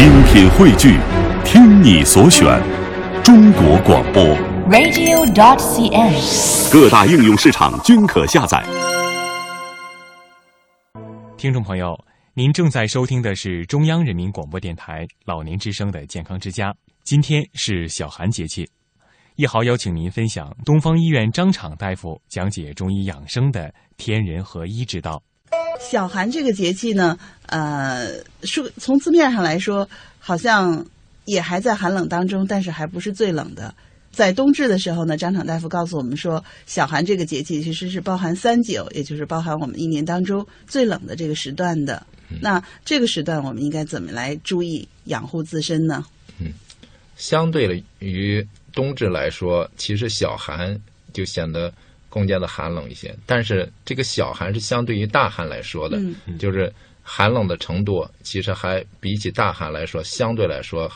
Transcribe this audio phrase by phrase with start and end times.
[0.00, 0.98] 精品汇聚，
[1.44, 2.58] 听你所选，
[3.22, 4.24] 中国广播。
[4.70, 6.72] radio.dot.cn，。
[6.72, 8.64] 各大应用市场均可下载。
[11.36, 11.94] 听众朋友，
[12.32, 16.74] 您正在收听的是中央人民广播电台老年之声的健康之家。
[17.04, 18.66] 今天是小寒节气，
[19.36, 25.22] 一豪邀请您分享东方医院张敞大夫讲解中医养生的天人合一之道。
[25.80, 29.88] 小寒这个节气呢，呃，说从字面上来说，
[30.18, 30.84] 好像
[31.24, 33.74] 也还在寒冷当中，但是还不是最冷的。
[34.12, 42.04] 在冬至的时候呢，张敞大夫告诉我们说，小寒这个节气其实是包含三九，也就是包含我们一年当中最冷的这个时段的。
[42.40, 46.04] 那这个时段我们应该怎么来注意养护自身呢？
[46.38, 46.52] 嗯
[47.16, 50.80] 相对于冬至来说，其实小寒
[51.12, 51.72] 就显得
[52.10, 53.16] 更加的寒冷一些。
[53.24, 55.96] 但是这个小寒是相对于大寒来说的，
[56.26, 56.70] 嗯就是
[57.02, 60.86] 寒冷的程度其实还比起大寒来说，相对来说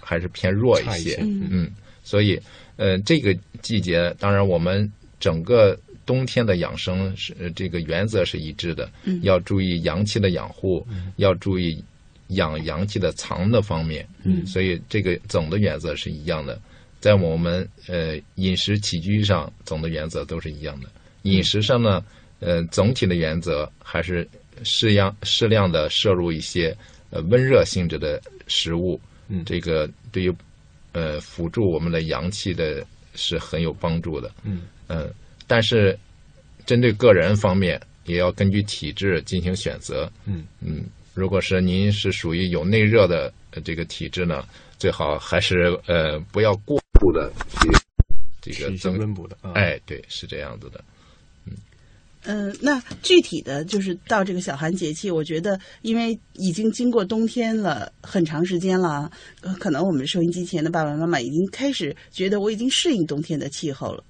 [0.00, 0.98] 还是偏弱一些。
[0.98, 1.70] 一些嗯，
[2.02, 2.36] 所以
[2.76, 5.78] 呃，这个季节当然我们整个。
[6.04, 11.82] 冬天的养生是呃这个原则是一致的，嗯要注意阳气的养护，要注意
[12.30, 16.60] 养阳气的藏的方面，嗯所以这个总的原则是一样的。
[17.02, 20.88] 在我们呃饮食起居上，总的原则都是一样的。
[21.22, 22.02] 饮食上呢，
[22.38, 24.26] 呃，总体的原则还是
[24.62, 26.74] 适量适量的摄入一些
[27.10, 30.32] 呃温热性质的食物，嗯这个对于
[30.92, 32.86] 呃辅助我们的阳气的
[33.16, 34.30] 是很有帮助的。
[34.44, 35.12] 嗯嗯，
[35.48, 35.98] 但是
[36.64, 40.08] 针对个人方面，也要根据体质进行选择。
[40.24, 44.44] 嗯嗯，如果是您是属于有内热的呃这个体质呢，
[44.78, 47.30] 最好还是呃不要过度的
[48.40, 48.96] 这这是增。
[48.96, 49.36] 温补的。
[49.42, 50.82] 啊、，哎，对，是这样子的。
[52.24, 64.04] 嗯，那具体的就是到这个小寒节气，我觉得因为已经经过冬天了很长时间了，呃可能我们收音机前的爸爸妈妈已经开始觉得我已经适应冬天的气候了。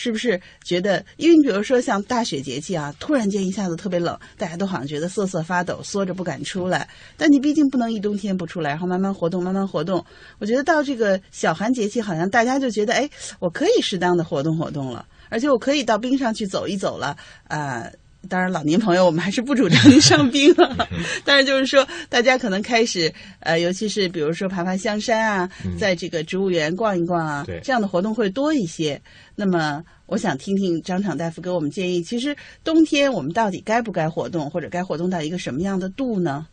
[0.00, 1.04] 是不是觉得？
[1.16, 6.88] 因为你比如说像大雪节气啊，突然间一下子特别冷，大家都好像觉得瑟瑟发抖，缩着不敢出来。
[7.16, 10.04] 但你毕竟不能一冬天不出来，然后慢慢活动，慢慢活动。
[10.38, 13.10] 我觉得到这个小寒节气，好像大家就觉得，哎，
[13.40, 17.16] 我可以适当的活动活动了，而且我可以到冰上去走一走了。
[17.48, 17.92] 呃，
[18.28, 20.88] 当然，老年朋友我们还是不主张您上冰了。
[21.24, 29.00] 但是就是说，大家可能开始呃，尤其是比如说爬爬香山啊，在这个植物园逛一逛啊对，这样的活动会多一些。
[29.36, 36.46] 那么，我想听听张厂大夫给我们建议，其实冬天我们到底该不该活动，或者该活动到一个什么样的度呢？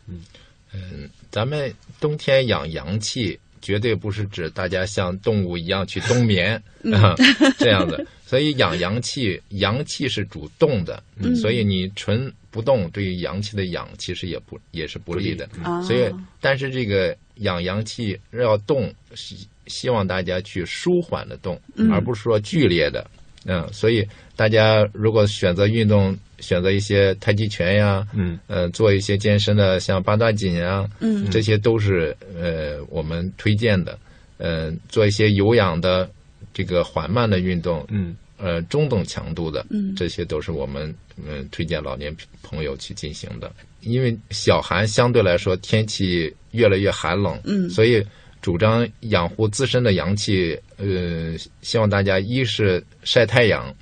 [0.72, 6.54] 嗯咱们冬天养阳气，绝对不是指大家像动物一样去冬眠
[6.94, 7.16] 啊、
[7.58, 8.06] 这样的。
[8.24, 11.02] 所以养阳气，阳气是主动的，
[11.34, 15.48] 所以你纯不动，对于阳气的养其实也不也是不利的。
[15.64, 16.08] 嗯，所以，
[16.40, 21.60] 但是这个养阳气要动，希希望大家去舒缓的动，
[21.90, 23.04] 而不是说剧烈的。
[23.46, 33.98] 嗯，所以大家如果选择运动，选择一些太极拳呀，嗯，呃，做一些健身的，像八段锦啊，嗯这些都是呃我们推荐的。
[34.38, 36.10] 呃，做一些有氧的
[36.52, 43.50] 这个缓慢的运动，嗯呃，中等强度的，嗯这些都是我们嗯推荐老年朋友去进行的。
[43.80, 48.04] 因为小寒相对来说天气越来越寒冷，嗯所以
[48.46, 50.56] 主张养护自身的阳气。
[50.76, 53.74] 呃，希望大家一是晒太阳、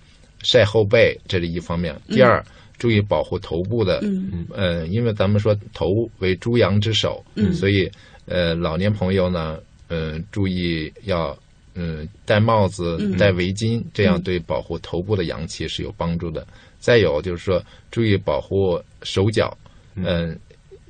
[0.43, 2.43] 晒后背，这是一方面；第二，
[2.79, 4.47] 注意保护头部的，嗯。
[4.55, 7.53] 呃，因为咱们说头为诸阳之首，嗯。
[7.53, 7.91] 所以
[8.25, 9.59] 呃，老年朋友呢，
[9.89, 11.39] 呃，注意要
[11.75, 13.19] 嗯戴帽子、嗯。
[13.19, 14.23] 戴围巾，这样嗯。
[14.23, 16.47] 对保护头部的阳气是有帮助的。
[16.79, 19.55] 再有就是说，注意保护手脚，
[19.95, 20.35] 嗯、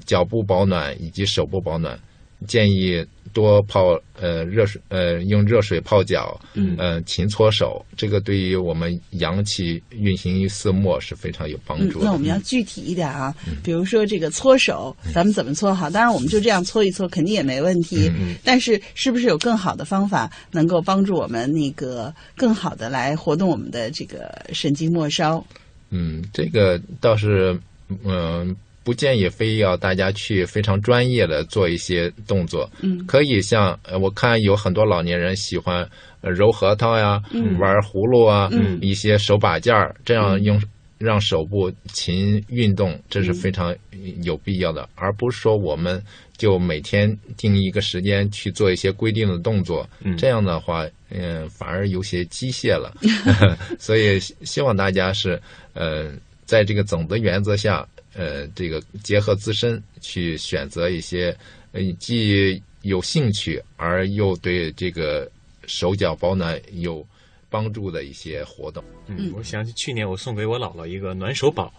[0.04, 1.98] 脚部保暖以及手部保暖，
[2.46, 12.06] 建议多泡呃热水，呃用热水泡脚，嗯呃勤搓手，这个对于我们阳气运行于四末是非常有帮嗯助，的。
[12.06, 15.90] 那我们要具体一点啊，比如说这个搓手，咱们怎么搓好？
[15.90, 18.10] 当然，我们就这样搓一搓，肯定也没问题。
[18.44, 25.44] 但是，是不是有更好的方法，能够帮助我们那个更好的来活动我们的这个神经末梢？
[25.90, 27.58] 嗯，这个倒是，
[28.04, 28.54] 嗯、
[28.84, 32.70] 不建议非要大家去非常专业的做一些动作。
[32.82, 35.88] 嗯可以像呃我看有很多老年人喜欢
[36.20, 37.20] 呃揉核桃呀，
[37.58, 40.62] 玩葫芦啊，嗯一些手把件儿，这样用。
[40.96, 43.74] 让手部勤运动，这是非常
[44.22, 46.02] 有必要的，而不是说我们
[46.38, 52.94] 就每天定一个时间去做一些规定的动作，这样的话，嗯、反而有些机械了。
[53.78, 55.38] 所以希希望大家是
[55.74, 56.12] 呃，
[56.46, 61.36] 在这个总的原则下，呃，这个结合自身去选择一些
[61.72, 65.30] 呃既有兴趣而又对这个
[65.66, 67.06] 手脚保暖有
[67.50, 68.82] 帮助的一些活动。
[69.06, 71.72] 嗯，我想起去年我送给我姥姥一个暖手宝，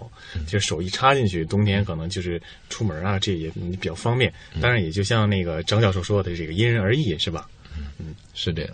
[0.48, 4.34] 就手一插进去，冬天可能就是出门啊，这也比较方便。
[4.62, 7.50] 当然，也就像那个张教授说的，这个因人而异，是吧？
[8.00, 8.72] 嗯，是这样。